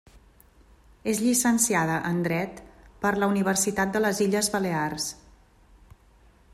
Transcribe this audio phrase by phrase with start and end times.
[1.11, 2.63] És llicenciada en Dret
[3.05, 5.07] per la Universitat de les Illes Balears.